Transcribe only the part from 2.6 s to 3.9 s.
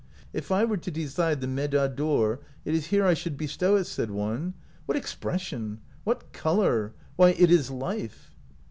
it is here I should bestow it,"